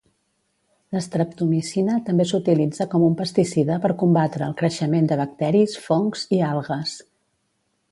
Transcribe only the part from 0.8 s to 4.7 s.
L'estreptomicina també s'utilitza com un pesticida per combatre el